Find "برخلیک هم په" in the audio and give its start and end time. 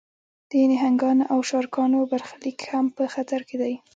2.11-3.03